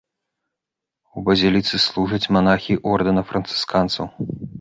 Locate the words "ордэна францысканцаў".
2.95-4.05